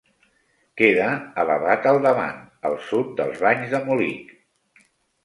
Queda 0.81 1.09
elevat 1.43 1.85
al 1.91 1.99
davant, 2.05 2.39
al 2.71 2.79
sud, 2.87 3.13
dels 3.21 3.45
Banys 3.45 3.77
de 3.77 3.83
Molig. 3.91 4.33